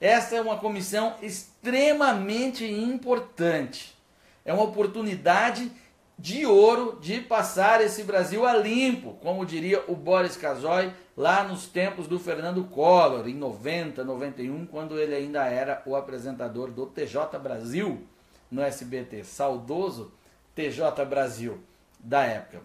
Esta 0.00 0.34
é 0.34 0.40
uma 0.40 0.58
comissão 0.58 1.14
extremamente 1.22 2.64
importante. 2.64 3.96
É 4.44 4.52
uma 4.52 4.64
oportunidade 4.64 5.70
de 6.18 6.46
ouro 6.46 6.98
de 7.00 7.20
passar 7.20 7.82
esse 7.82 8.02
Brasil 8.02 8.46
a 8.46 8.54
limpo, 8.54 9.14
como 9.22 9.44
diria 9.44 9.84
o 9.86 9.94
Boris 9.94 10.36
Casoy 10.36 10.92
lá 11.16 11.44
nos 11.44 11.66
tempos 11.66 12.08
do 12.08 12.18
Fernando 12.18 12.64
Collor, 12.64 13.28
em 13.28 13.34
90, 13.34 14.02
91, 14.02 14.66
quando 14.66 14.98
ele 14.98 15.14
ainda 15.14 15.44
era 15.44 15.82
o 15.84 15.94
apresentador 15.94 16.70
do 16.70 16.86
TJ 16.86 17.38
Brasil 17.38 18.06
no 18.50 18.62
SBT, 18.62 19.24
saudoso 19.24 20.12
TJ 20.54 21.04
Brasil 21.04 21.60
da 22.00 22.24
época. 22.24 22.62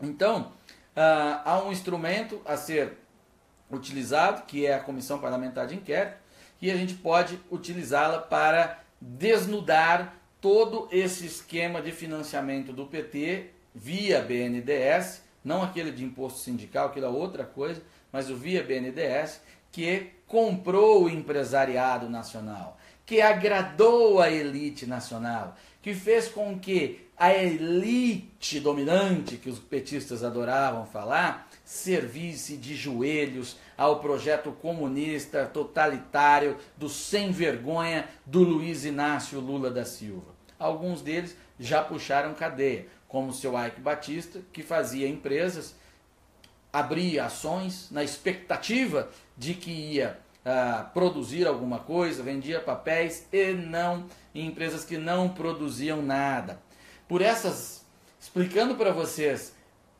Então, 0.00 0.52
uh, 0.96 1.42
há 1.44 1.62
um 1.64 1.70
instrumento 1.70 2.40
a 2.44 2.56
ser 2.56 2.98
utilizado, 3.70 4.42
que 4.42 4.66
é 4.66 4.74
a 4.74 4.80
Comissão 4.80 5.18
Parlamentar 5.18 5.66
de 5.66 5.76
Inquérito, 5.76 6.16
e 6.60 6.70
a 6.70 6.76
gente 6.76 6.94
pode 6.94 7.40
utilizá-la 7.50 8.18
para 8.18 8.80
desnudar 9.00 10.16
todo 10.42 10.88
esse 10.90 11.24
esquema 11.24 11.80
de 11.80 11.92
financiamento 11.92 12.72
do 12.72 12.84
PT 12.84 13.50
via 13.72 14.20
BNDES, 14.20 15.22
não 15.44 15.62
aquele 15.62 15.92
de 15.92 16.04
imposto 16.04 16.40
sindical, 16.40 16.88
aquilo 16.88 17.06
é 17.06 17.08
outra 17.08 17.44
coisa, 17.44 17.80
mas 18.10 18.28
o 18.28 18.36
via 18.36 18.62
BNDES, 18.62 19.40
que 19.70 20.10
comprou 20.26 21.04
o 21.04 21.08
empresariado 21.08 22.10
nacional, 22.10 22.76
que 23.04 23.20
agradou 23.20 24.20
a 24.20 24.30
elite 24.30 24.86
nacional, 24.86 25.56
que 25.80 25.94
fez 25.94 26.28
com 26.28 26.58
que 26.58 27.08
a 27.16 27.32
elite 27.32 28.58
dominante, 28.60 29.36
que 29.36 29.50
os 29.50 29.58
petistas 29.58 30.24
adoravam 30.24 30.86
falar, 30.86 31.48
servisse 31.64 32.56
de 32.56 32.74
joelhos 32.74 33.56
ao 33.76 34.00
projeto 34.00 34.52
comunista 34.52 35.46
totalitário 35.46 36.56
do 36.76 36.88
sem 36.88 37.30
vergonha 37.30 38.08
do 38.26 38.40
Luiz 38.40 38.84
Inácio 38.84 39.40
Lula 39.40 39.70
da 39.70 39.84
Silva. 39.84 40.34
Alguns 40.58 41.00
deles 41.00 41.36
já 41.58 41.82
puxaram 41.82 42.34
cadeia, 42.34 42.86
como 43.08 43.28
o 43.28 43.32
seu 43.32 43.52
Ike 43.58 43.80
Batista, 43.80 44.40
que 44.52 44.62
fazia 44.62 45.08
empresas, 45.08 45.74
abria 46.72 47.26
ações 47.26 47.88
na 47.90 48.02
expectativa 48.02 49.10
de 49.36 49.54
que 49.54 49.70
ia 49.70 50.18
produzir 50.92 51.46
alguma 51.46 51.78
coisa, 51.78 52.22
vendia 52.22 52.60
papéis 52.60 53.26
e 53.32 53.52
não 53.52 54.06
em 54.34 54.46
empresas 54.46 54.84
que 54.84 54.98
não 54.98 55.28
produziam 55.28 56.02
nada. 56.02 56.60
Por 57.08 57.22
essas, 57.22 57.84
explicando 58.20 58.74
para 58.74 58.90
vocês 58.92 59.54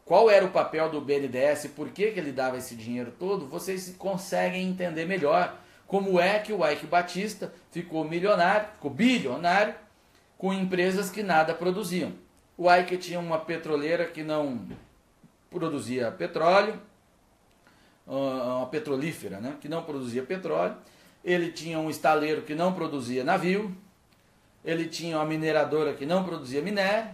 qual 0.05 0.29
era 0.31 0.45
o 0.45 0.51
papel 0.51 0.91
do 0.91 1.01
BNDES 1.01 1.65
e 1.65 1.69
por 1.69 1.91
que, 1.91 2.11
que 2.11 2.19
ele 2.19 2.33
dava 2.33 2.59
esse 2.59 2.75
dinheiro 2.75 3.13
todo, 3.19 3.47
vocês 3.47 3.95
conseguem 3.97 4.69
entender 4.69 5.07
melhor 5.07 5.57
como 5.87 6.19
é 6.19 6.39
que 6.39 6.53
o 6.53 6.69
Ike 6.69 6.87
Batista 6.87 7.53
ficou 7.71 8.03
milionário, 8.05 8.69
ficou 8.73 8.91
bilionário 8.91 9.75
com 10.39 10.53
empresas 10.53 11.11
que 11.11 11.23
nada 11.23 11.55
produziam. 11.55 12.13
O 12.57 12.73
Ike 12.73 12.97
tinha 12.97 13.21
uma 13.21 13.39
petroleira 13.39 14.07
que 14.07 14.23
não 14.23 14.67
produzia 15.51 16.11
petróleo, 16.11 16.81
uma 18.07 18.67
petrolífera, 18.67 19.41
né, 19.41 19.57
que 19.61 19.69
não 19.69 19.83
produzia 19.83 20.23
petróleo. 20.23 20.77
Ele 21.25 21.51
tinha 21.53 21.79
um 21.79 21.89
estaleiro 21.89 22.43
que 22.43 22.55
não 22.55 22.73
produzia 22.73 23.23
navio. 23.23 23.75
Ele 24.65 24.87
tinha 24.87 25.17
uma 25.17 25.25
mineradora 25.25 25.95
que 25.95 26.05
não 26.07 26.25
produzia 26.25 26.61
minério. 26.61 27.11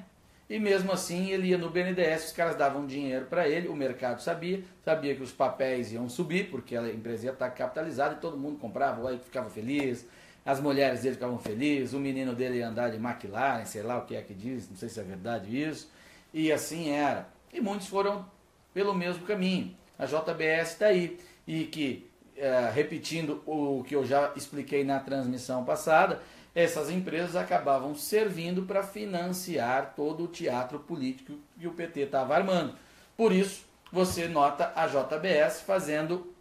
E 0.49 0.59
mesmo 0.59 0.90
assim 0.90 1.30
ele 1.30 1.49
ia 1.49 1.59
no 1.59 1.68
BNDES, 1.68 2.26
os 2.26 2.33
caras 2.33 2.57
davam 2.57 2.87
dinheiro 2.87 3.26
para 3.26 3.47
ele, 3.47 3.68
o 3.68 3.76
mercado 3.76 4.21
sabia, 4.23 4.64
sabia 4.83 5.14
que 5.14 5.23
os 5.23 5.30
papéis 5.30 5.92
iam 5.92 6.09
subir, 6.09 6.50
porque 6.50 6.75
a 6.75 6.88
empresa 6.88 7.26
ia 7.26 7.33
estar 7.33 7.50
capitalizada 7.50 8.14
e 8.14 8.18
todo 8.18 8.38
mundo 8.38 8.59
comprava, 8.59 9.12
Ike 9.12 9.26
ficava 9.26 9.50
feliz, 9.50 10.07
as 10.47 10.59
mulheres 10.59 11.02
dele 11.02 11.16
ficavam 11.16 11.38
felizes, 11.38 11.92
o 11.92 12.00
menino 12.00 12.35
dele 12.35 12.61
ia 12.61 12.68
andar 12.68 12.90
de 12.90 12.97
McLaren, 12.97 13.66
sei 13.66 13.83
lá 13.83 13.99
o 13.99 14.07
que 14.07 14.16
é 14.16 14.23
que 14.23 14.33
diz, 14.33 14.71
não 14.71 14.76
sei 14.76 14.88
se 14.88 14.99
é 14.99 15.02
verdade 15.02 15.62
isso. 15.62 15.90
E 16.33 16.50
assim 16.50 16.88
era. 16.88 17.28
E 17.52 17.61
muitos 17.61 17.87
foram 17.87 18.25
pelo 18.73 18.95
mesmo 18.95 19.26
caminho. 19.26 19.76
A 19.99 20.07
JBS 20.07 20.73
está 20.73 20.87
aí. 20.87 21.19
E 21.47 21.64
que, 21.64 22.09
é, 22.37 22.71
repetindo 22.73 23.43
o 23.47 23.83
que 23.83 23.97
eu 23.97 24.05
já 24.05 24.33
expliquei 24.37 24.85
na 24.85 25.00
transmissão 25.00 25.64
passada, 25.64 26.23
essas 26.55 26.90
empresas 26.90 27.37
acabavam 27.37 27.95
servindo 27.95 28.62
para 28.62 28.83
financiar 28.83 29.95
todo 29.95 30.25
o 30.25 30.28
teatro 30.28 30.78
político 30.78 31.35
que 31.59 31.67
o 31.67 31.73
PT 31.73 32.00
estava 32.00 32.35
armando. 32.35 32.75
Por 33.17 33.33
isso, 33.33 33.64
você 33.93 34.28
nota 34.28 34.73
a 34.75 34.87
JBS 34.87 35.62
fazendo 35.62 36.33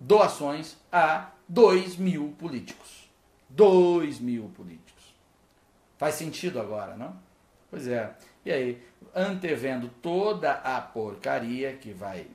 doações 0.00 0.76
a 0.90 1.32
2 1.48 1.96
mil 1.96 2.34
políticos. 2.38 3.10
2 3.50 4.20
mil 4.20 4.44
políticos. 4.54 5.14
Faz 5.96 6.14
sentido 6.14 6.60
agora, 6.60 6.96
não? 6.96 7.16
Pois 7.70 7.86
é. 7.88 8.12
E 8.44 8.52
aí, 8.52 8.82
antevendo 9.14 9.88
toda 10.00 10.52
a 10.52 10.80
porcaria 10.80 11.72
que 11.72 11.92
vai 11.92 12.26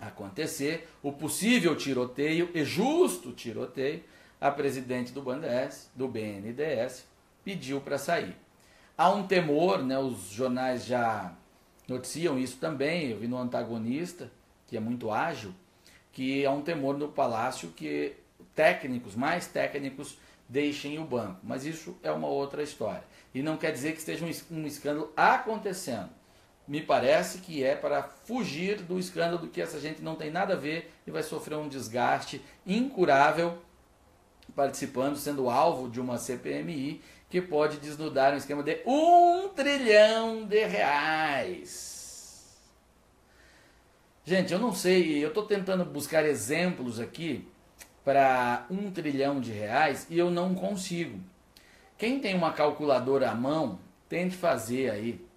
acontecer, 0.00 0.88
o 1.02 1.12
possível 1.12 1.76
tiroteio 1.76 2.50
e 2.54 2.64
justo 2.64 3.32
tiroteio, 3.32 4.02
a 4.40 4.50
presidente 4.50 5.12
do 5.12 5.20
BNDES, 5.20 5.90
do 5.94 6.08
BNDES 6.08 7.04
pediu 7.44 7.80
para 7.80 7.98
sair. 7.98 8.34
Há 8.96 9.10
um 9.10 9.26
temor, 9.26 9.82
né, 9.82 9.98
os 9.98 10.30
jornais 10.30 10.84
já 10.84 11.34
noticiam 11.86 12.38
isso 12.38 12.56
também, 12.56 13.10
eu 13.10 13.18
vi 13.18 13.26
no 13.26 13.38
antagonista, 13.38 14.30
que 14.66 14.76
é 14.76 14.80
muito 14.80 15.10
ágil, 15.10 15.54
que 16.12 16.44
há 16.46 16.50
um 16.50 16.62
temor 16.62 16.96
no 16.96 17.08
palácio 17.08 17.70
que 17.70 18.14
técnicos, 18.54 19.14
mais 19.14 19.46
técnicos, 19.46 20.18
deixem 20.48 20.98
o 20.98 21.04
banco. 21.04 21.40
Mas 21.42 21.64
isso 21.64 21.96
é 22.02 22.10
uma 22.10 22.28
outra 22.28 22.62
história. 22.62 23.04
E 23.34 23.42
não 23.42 23.56
quer 23.56 23.72
dizer 23.72 23.92
que 23.92 23.98
esteja 23.98 24.24
um 24.50 24.66
escândalo 24.66 25.12
acontecendo. 25.16 26.10
Me 26.70 26.80
parece 26.80 27.38
que 27.38 27.64
é 27.64 27.74
para 27.74 28.00
fugir 28.00 28.82
do 28.82 28.96
escândalo 28.96 29.48
que 29.48 29.60
essa 29.60 29.80
gente 29.80 30.00
não 30.02 30.14
tem 30.14 30.30
nada 30.30 30.54
a 30.54 30.56
ver 30.56 30.88
e 31.04 31.10
vai 31.10 31.20
sofrer 31.20 31.58
um 31.58 31.68
desgaste 31.68 32.40
incurável 32.64 33.58
participando, 34.54 35.16
sendo 35.16 35.50
alvo 35.50 35.90
de 35.90 36.00
uma 36.00 36.16
CPMI 36.16 37.00
que 37.28 37.42
pode 37.42 37.78
desnudar 37.78 38.32
um 38.32 38.36
esquema 38.36 38.62
de 38.62 38.82
um 38.86 39.48
trilhão 39.48 40.46
de 40.46 40.64
reais. 40.64 42.56
Gente, 44.24 44.52
eu 44.52 44.60
não 44.60 44.72
sei, 44.72 45.24
eu 45.24 45.30
estou 45.30 45.46
tentando 45.46 45.84
buscar 45.84 46.24
exemplos 46.24 47.00
aqui 47.00 47.48
para 48.04 48.64
um 48.70 48.92
trilhão 48.92 49.40
de 49.40 49.50
reais 49.50 50.06
e 50.08 50.16
eu 50.16 50.30
não 50.30 50.54
consigo. 50.54 51.18
Quem 51.98 52.20
tem 52.20 52.36
uma 52.36 52.52
calculadora 52.52 53.28
à 53.28 53.34
mão, 53.34 53.80
tente 54.08 54.36
fazer 54.36 54.88
aí. 54.90 55.29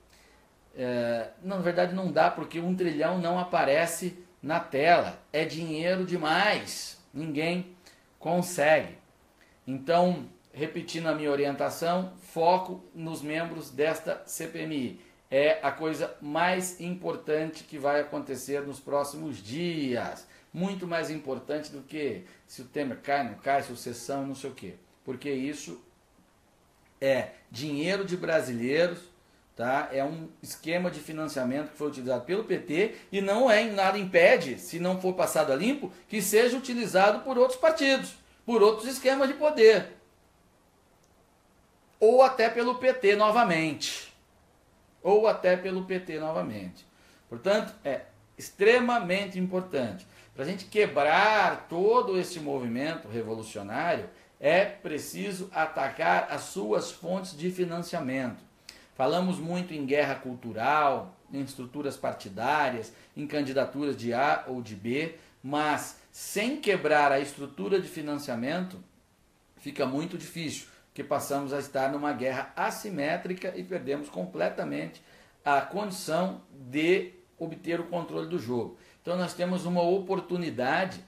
É, 0.76 1.30
na 1.44 1.58
verdade 1.58 1.94
não 1.94 2.12
dá 2.12 2.32
porque 2.32 2.60
um 2.60 2.76
trilhão 2.76 3.20
não 3.20 3.40
aparece 3.40 4.18
na 4.42 4.60
tela. 4.60 5.20
É 5.32 5.46
dinheiro 5.46 6.06
demais. 6.06 6.98
Ninguém 7.14 7.76
consegue. 8.20 8.98
Então, 9.66 10.28
repetindo 10.52 11.08
a 11.08 11.16
minha 11.16 11.32
orientação, 11.32 12.14
foco 12.18 12.84
nos 12.94 13.22
membros 13.22 13.70
desta 13.70 14.24
CPMI. 14.26 15.00
É 15.30 15.60
a 15.64 15.72
coisa 15.72 16.16
mais 16.22 16.80
importante 16.80 17.64
que 17.64 17.78
vai 17.80 18.02
acontecer 18.02 18.62
nos 18.62 18.80
próximos 18.80 19.38
dias 19.42 20.28
muito 20.54 20.86
mais 20.86 21.10
importante 21.10 21.72
do 21.72 21.82
que 21.82 22.24
se 22.46 22.62
o 22.62 22.66
Temer 22.66 23.00
cai, 23.02 23.24
não 23.24 23.34
cai, 23.34 23.64
sucessão, 23.64 24.28
não 24.28 24.36
sei 24.36 24.52
o 24.52 24.54
quê. 24.54 24.76
Porque 25.04 25.32
isso 25.32 25.84
é 27.02 27.32
dinheiro 27.50 28.06
de 28.06 28.16
brasileiros, 28.16 29.00
tá? 29.56 29.90
É 29.92 30.04
um 30.04 30.30
esquema 30.42 30.90
de 30.90 31.00
financiamento 31.00 31.72
que 31.72 31.78
foi 31.78 31.88
utilizado 31.88 32.26
pelo 32.26 32.44
PT 32.44 32.96
e 33.12 33.22
não 33.22 33.50
é 33.50 33.64
nada 33.66 33.98
impede, 33.98 34.60
se 34.60 34.80
não 34.80 35.00
for 35.00 35.14
passado 35.14 35.52
a 35.52 35.56
limpo, 35.56 35.92
que 36.08 36.22
seja 36.22 36.58
utilizado 36.58 37.20
por 37.20 37.38
outros 37.38 37.60
partidos, 37.60 38.16
por 38.46 38.62
outros 38.62 38.88
esquemas 38.88 39.28
de 39.28 39.36
poder. 39.36 39.94
Ou 42.00 42.22
até 42.22 42.50
pelo 42.50 42.76
PT 42.76 43.16
novamente. 43.16 44.14
Ou 45.02 45.28
até 45.28 45.56
pelo 45.56 45.86
PT 45.86 46.20
novamente. 46.20 46.86
Portanto, 47.30 47.74
é 47.84 48.02
extremamente 48.38 49.40
importante. 49.40 50.06
Para 50.34 50.44
a 50.44 50.48
gente 50.48 50.66
quebrar 50.66 51.68
todo 51.70 52.20
esse 52.20 52.40
movimento 52.40 53.08
revolucionário, 53.08 54.10
é 54.40 54.66
preciso 54.66 55.50
atacar 55.54 56.28
as 56.30 56.42
suas 56.42 56.92
fontes 56.92 57.38
de 57.38 57.50
financiamento. 57.52 58.44
Falamos 58.96 59.40
muito 59.40 59.74
em 59.74 59.86
guerra 59.86 60.16
cultural, 60.16 61.16
em 61.32 61.42
estruturas 61.42 61.98
partidárias, 61.98 62.94
em 63.18 63.26
candidaturas 63.26 63.98
de 63.98 64.14
A 64.14 64.46
ou 64.48 64.62
de 64.62 64.76
B, 64.76 65.16
mas 65.42 66.00
sem 66.12 66.62
quebrar 66.62 67.12
a 67.12 67.20
estrutura 67.20 67.82
de 67.82 67.88
financiamento, 67.88 68.78
fica 69.58 69.86
muito 69.86 70.18
difícil, 70.18 70.68
que 70.94 71.04
passamos 71.04 71.52
a 71.54 71.60
estar 71.60 71.92
numa 71.92 72.14
guerra 72.14 72.54
assimétrica 72.56 73.52
e 73.56 73.64
perdemos 73.64 74.10
completamente 74.10 75.02
a 75.44 75.60
condição 75.60 76.42
de 76.52 77.12
obter 77.38 77.80
o 77.80 77.86
controle 77.86 78.28
do 78.28 78.38
jogo. 78.38 78.78
Então 79.02 79.18
nós 79.18 79.34
temos 79.34 79.66
uma 79.66 79.82
oportunidade 79.82 81.04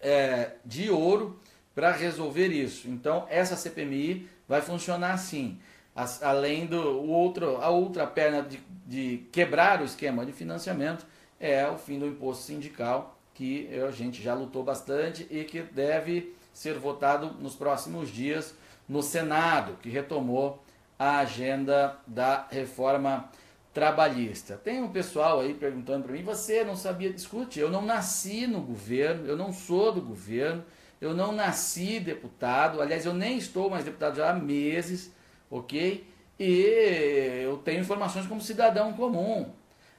é, 0.00 0.52
de 0.64 0.90
ouro 0.90 1.38
para 1.74 1.92
resolver 1.92 2.48
isso. 2.48 2.88
Então 2.88 3.26
essa 3.28 3.54
CPMI 3.54 4.28
vai 4.48 4.62
funcionar 4.62 5.12
assim. 5.12 5.60
As, 5.96 6.22
além 6.22 6.66
do 6.66 6.78
o 6.78 7.08
outro, 7.08 7.56
a 7.56 7.70
outra 7.70 8.06
perna 8.06 8.42
de, 8.42 8.60
de 8.86 9.26
quebrar 9.32 9.80
o 9.80 9.84
esquema 9.84 10.26
de 10.26 10.32
financiamento 10.32 11.06
é 11.40 11.66
o 11.66 11.78
fim 11.78 11.98
do 11.98 12.06
imposto 12.06 12.44
sindical, 12.44 13.18
que 13.34 13.68
a 13.74 13.90
gente 13.90 14.22
já 14.22 14.34
lutou 14.34 14.62
bastante 14.62 15.26
e 15.30 15.42
que 15.44 15.62
deve 15.62 16.34
ser 16.52 16.78
votado 16.78 17.32
nos 17.40 17.54
próximos 17.54 18.10
dias 18.10 18.54
no 18.86 19.02
Senado, 19.02 19.78
que 19.82 19.88
retomou 19.88 20.62
a 20.98 21.18
agenda 21.18 21.96
da 22.06 22.46
reforma 22.50 23.30
trabalhista. 23.72 24.56
Tem 24.56 24.82
um 24.82 24.88
pessoal 24.88 25.40
aí 25.40 25.52
perguntando 25.52 26.04
para 26.04 26.12
mim: 26.12 26.22
você 26.22 26.64
não 26.64 26.76
sabia? 26.76 27.10
Escute, 27.10 27.60
eu 27.60 27.70
não 27.70 27.82
nasci 27.82 28.46
no 28.46 28.60
governo, 28.60 29.26
eu 29.26 29.36
não 29.36 29.52
sou 29.52 29.92
do 29.92 30.00
governo, 30.00 30.64
eu 31.00 31.14
não 31.14 31.32
nasci 31.32 32.00
deputado, 32.00 32.80
aliás, 32.80 33.04
eu 33.04 33.12
nem 33.12 33.36
estou 33.36 33.68
mais 33.68 33.84
deputado 33.84 34.16
já 34.16 34.30
há 34.30 34.34
meses, 34.34 35.12
ok? 35.50 36.06
E 36.38 37.42
eu 37.44 37.56
tenho 37.58 37.80
informações 37.80 38.26
como 38.26 38.40
cidadão 38.40 38.92
comum. 38.92 39.50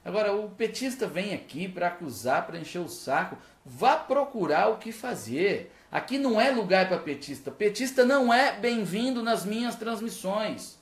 Agora, 0.04 0.32
o 0.32 0.48
petista 0.50 1.06
vem 1.06 1.34
aqui 1.34 1.68
para 1.68 1.88
acusar, 1.88 2.46
para 2.46 2.58
encher 2.58 2.80
o 2.80 2.88
saco. 2.88 3.36
Vá 3.64 3.96
procurar 3.96 4.68
o 4.68 4.78
que 4.78 4.92
fazer. 4.92 5.72
Aqui 5.90 6.18
não 6.18 6.40
é 6.40 6.50
lugar 6.50 6.88
para 6.88 6.98
petista. 6.98 7.50
Petista 7.50 8.04
não 8.04 8.32
é 8.32 8.52
bem-vindo 8.52 9.22
nas 9.22 9.44
minhas 9.44 9.74
transmissões. 9.74 10.78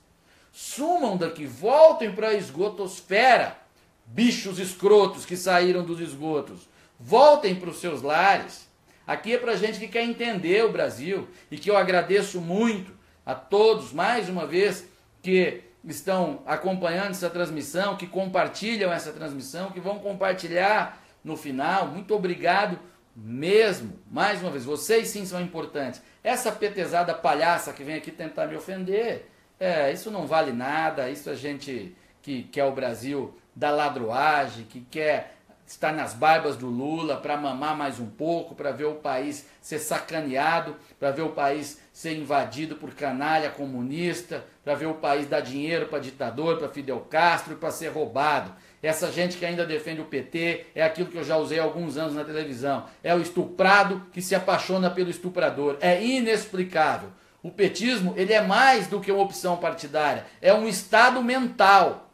Sumam 0.53 1.17
daqui, 1.17 1.45
voltem 1.45 2.13
para 2.13 2.29
a 2.29 2.35
esgotosfera, 2.35 3.59
bichos 4.07 4.59
escrotos 4.59 5.27
que 5.27 5.37
saíram 5.37 5.85
dos 5.85 6.01
esgotos. 6.01 6.69
Voltem 6.99 7.55
para 7.55 7.71
os 7.71 7.81
seus 7.81 8.03
lares. 8.03 8.67
Aqui 9.07 9.35
é 9.35 9.39
para 9.39 9.57
gente 9.57 9.79
que 9.79 9.89
quer 9.89 10.05
entender 10.05 10.65
o 10.65 10.73
Brasil 10.73 11.29
e 11.51 11.59
que 11.59 11.71
eu 11.71 11.77
agradeço 11.77 12.41
muito 12.41 12.96
a 13.27 13.35
todos, 13.35 13.93
mais 13.93 14.29
uma 14.29 14.47
vez, 14.47 14.89
que 15.21 15.65
estão 15.85 16.43
acompanhando 16.47 17.11
essa 17.11 17.29
transmissão, 17.29 17.97
que 17.97 18.07
compartilham 18.07 18.93
essa 18.93 19.13
transmissão, 19.13 19.73
que 19.73 19.81
vão 19.81 19.99
compartilhar 19.99 21.03
no 21.25 21.37
final. 21.37 21.89
Muito 21.89 22.15
obrigado 22.15 22.79
mesmo. 23.15 23.99
Mais 24.11 24.41
uma 24.41 24.51
vez, 24.51 24.65
vocês 24.65 25.09
sim 25.09 25.27
são 25.27 25.41
importantes. 25.41 26.01
Essa 26.23 26.53
petezada 26.53 27.13
palhaça 27.13 27.73
que 27.73 27.83
vem 27.83 27.97
aqui 27.97 28.13
tentar 28.13 28.47
me 28.47 28.57
ofender, 28.57 29.29
é, 29.59 29.93
isso 29.93 30.11
não 30.11 30.27
vale 30.27 30.53
nada. 30.53 31.11
Isso 31.11 31.29
a 31.29 31.33
é 31.33 31.37
gente 31.37 31.97
que 32.23 32.45
quer 32.45 32.65
o 32.65 32.73
Brasil 32.73 33.37
da 33.55 33.71
ladroagem, 33.71 34.65
que 34.65 34.81
quer 34.81 35.37
estar 35.67 35.93
nas 35.93 36.15
barbas 36.15 36.57
do 36.57 36.69
Lula 36.69 37.17
para 37.17 37.37
mamar 37.37 37.77
mais 37.77 37.99
um 37.99 38.07
pouco, 38.07 38.55
para 38.55 38.71
ver 38.71 38.85
o 38.85 38.95
país 38.95 39.49
ser 39.61 39.81
sacaneado, 39.81 40.77
para 40.99 41.11
ver 41.11 41.23
o 41.23 41.31
país 41.31 41.81
ser 41.97 42.15
invadido 42.15 42.77
por 42.77 42.93
canalha 42.93 43.49
comunista, 43.49 44.45
para 44.63 44.75
ver 44.75 44.85
o 44.85 44.97
país 44.97 45.27
dar 45.27 45.41
dinheiro 45.41 45.87
para 45.87 45.99
ditador, 45.99 46.59
para 46.59 46.69
Fidel 46.69 47.01
Castro 47.09 47.55
e 47.55 47.57
para 47.57 47.71
ser 47.71 47.89
roubado. 47.89 48.53
Essa 48.83 49.11
gente 49.11 49.39
que 49.39 49.47
ainda 49.47 49.65
defende 49.65 50.03
o 50.03 50.05
PT 50.05 50.67
é 50.75 50.83
aquilo 50.83 51.09
que 51.09 51.17
eu 51.17 51.25
já 51.25 51.39
usei 51.39 51.59
há 51.59 51.63
alguns 51.63 51.97
anos 51.97 52.15
na 52.15 52.23
televisão. 52.23 52.85
É 53.03 53.15
o 53.15 53.23
estuprado 53.23 54.03
que 54.13 54.21
se 54.21 54.35
apaixona 54.35 54.91
pelo 54.91 55.09
estuprador. 55.09 55.79
É 55.81 56.05
inexplicável. 56.05 57.09
O 57.43 57.51
petismo 57.51 58.13
ele 58.15 58.35
é 58.35 58.43
mais 58.43 58.89
do 58.89 59.01
que 59.01 59.11
uma 59.11 59.25
opção 59.25 59.57
partidária, 59.57 60.27
é 60.43 60.53
um 60.53 60.69
estado 60.69 61.23
mental 61.23 62.07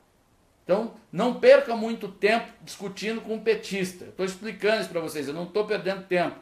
então, 0.64 0.94
não 1.10 1.34
perca 1.34 1.74
muito 1.74 2.06
tempo 2.06 2.46
discutindo 2.62 3.20
com 3.20 3.34
um 3.34 3.40
petista. 3.40 4.04
Estou 4.04 4.24
explicando 4.24 4.80
isso 4.80 4.90
para 4.90 5.00
vocês, 5.00 5.26
eu 5.26 5.34
não 5.34 5.42
estou 5.44 5.66
perdendo 5.66 6.04
tempo. 6.04 6.36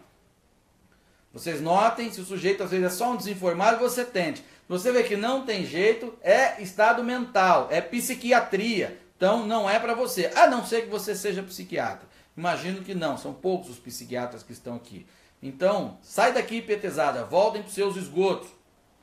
Vocês 1.33 1.61
notem, 1.61 2.13
se 2.13 2.21
o 2.21 2.25
sujeito 2.25 2.63
às 2.63 2.71
vezes 2.71 2.87
é 2.87 2.91
só 2.91 3.13
um 3.13 3.17
desinformado, 3.17 3.79
você 3.79 4.05
tente. 4.05 4.45
Você 4.69 4.91
vê 4.91 5.03
que 5.03 5.17
não 5.17 5.45
tem 5.45 5.65
jeito, 5.65 6.17
é 6.23 6.61
estado 6.63 7.05
mental, 7.05 7.69
é 7.71 7.81
psiquiatria. 7.81 9.01
Então 9.17 9.47
não 9.47 9.69
é 9.69 9.79
para 9.79 9.95
você, 9.95 10.31
a 10.35 10.47
não 10.47 10.65
ser 10.65 10.83
que 10.83 10.89
você 10.89 11.15
seja 11.15 11.43
psiquiatra. 11.43 12.09
Imagino 12.37 12.83
que 12.83 12.95
não, 12.95 13.19
são 13.19 13.33
poucos 13.33 13.71
os 13.71 13.79
psiquiatras 13.79 14.43
que 14.43 14.53
estão 14.53 14.77
aqui. 14.77 15.07
Então, 15.43 15.99
sai 16.03 16.33
daqui, 16.33 16.61
petezada, 16.61 17.25
voltem 17.25 17.63
para 17.63 17.71
seus 17.71 17.97
esgotos, 17.97 18.49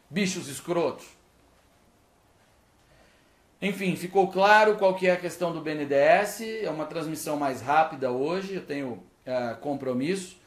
bichos 0.10 0.48
escrotos. 0.48 1.06
Enfim, 3.62 3.96
ficou 3.96 4.28
claro 4.28 4.76
qual 4.78 4.96
que 4.96 5.08
é 5.08 5.14
a 5.14 5.18
questão 5.18 5.52
do 5.52 5.62
BNDES. 5.62 6.42
É 6.64 6.70
uma 6.70 6.86
transmissão 6.86 7.38
mais 7.38 7.62
rápida 7.62 8.12
hoje, 8.12 8.56
eu 8.56 8.66
tenho 8.66 9.04
é, 9.26 9.56
compromisso. 9.56 10.38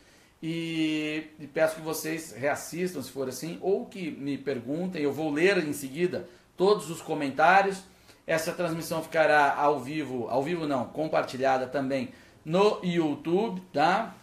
E, 0.42 1.24
e, 1.38 1.46
peço 1.46 1.76
que 1.76 1.82
vocês 1.82 2.32
reassistam, 2.32 3.02
se 3.02 3.10
for 3.10 3.28
assim, 3.28 3.58
ou 3.60 3.84
que 3.84 4.10
me 4.10 4.38
perguntem. 4.38 5.02
Eu 5.02 5.12
vou 5.12 5.30
ler 5.30 5.58
em 5.58 5.72
seguida 5.72 6.28
todos 6.56 6.90
os 6.90 7.02
comentários. 7.02 7.82
Essa 8.26 8.52
transmissão 8.52 9.02
ficará 9.02 9.54
ao 9.54 9.80
vivo, 9.80 10.28
ao 10.28 10.42
vivo 10.42 10.66
não, 10.66 10.86
compartilhada 10.86 11.66
também 11.66 12.10
no 12.44 12.80
YouTube, 12.82 13.60
tá? 13.72 14.14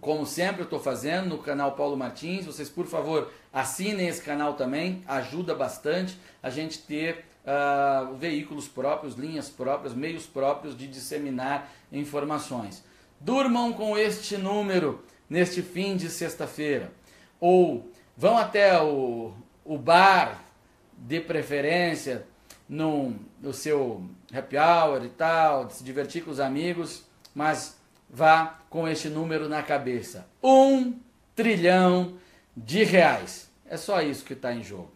Como 0.00 0.26
sempre 0.26 0.62
eu 0.62 0.64
estou 0.64 0.80
fazendo 0.80 1.28
no 1.28 1.38
canal 1.38 1.72
Paulo 1.72 1.96
Martins. 1.96 2.46
Vocês, 2.46 2.68
por 2.68 2.86
favor, 2.86 3.30
assinem 3.52 4.08
esse 4.08 4.22
canal 4.22 4.54
também, 4.54 5.02
ajuda 5.06 5.54
bastante 5.54 6.18
a 6.42 6.48
gente 6.48 6.78
ter 6.78 7.24
uh, 7.44 8.14
veículos 8.14 8.66
próprios, 8.66 9.14
linhas 9.14 9.50
próprias, 9.50 9.94
meios 9.94 10.26
próprios 10.26 10.76
de 10.76 10.86
disseminar 10.86 11.70
informações. 11.92 12.82
Durmam 13.20 13.72
com 13.72 13.96
este 13.96 14.36
número 14.36 15.04
neste 15.32 15.62
fim 15.62 15.96
de 15.96 16.10
sexta-feira. 16.10 16.92
Ou 17.40 17.90
vão 18.14 18.36
até 18.36 18.78
o, 18.82 19.32
o 19.64 19.78
bar, 19.78 20.44
de 20.94 21.20
preferência, 21.20 22.26
no, 22.68 23.16
no 23.40 23.54
seu 23.54 24.06
happy 24.30 24.58
hour 24.58 25.02
e 25.02 25.08
tal, 25.08 25.70
se 25.70 25.82
divertir 25.82 26.22
com 26.22 26.30
os 26.30 26.38
amigos, 26.38 27.04
mas 27.34 27.78
vá 28.10 28.58
com 28.68 28.86
este 28.86 29.08
número 29.08 29.48
na 29.48 29.62
cabeça. 29.62 30.28
Um 30.42 31.00
trilhão 31.34 32.18
de 32.54 32.84
reais. 32.84 33.50
É 33.64 33.78
só 33.78 34.02
isso 34.02 34.26
que 34.26 34.34
está 34.34 34.52
em 34.52 34.62
jogo. 34.62 34.92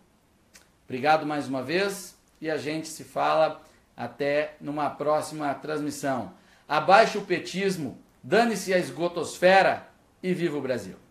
Obrigado 0.84 1.24
mais 1.24 1.48
uma 1.48 1.62
vez 1.62 2.14
e 2.42 2.50
a 2.50 2.58
gente 2.58 2.88
se 2.88 3.04
fala 3.04 3.62
até 3.96 4.54
numa 4.60 4.90
próxima 4.90 5.54
transmissão. 5.54 6.34
Abaixo 6.68 7.20
o 7.20 7.24
petismo, 7.24 7.98
dane-se 8.22 8.74
a 8.74 8.78
esgotosfera 8.78 9.95
e 10.26 10.34
viva 10.34 10.58
o 10.58 10.60
Brasil! 10.60 11.05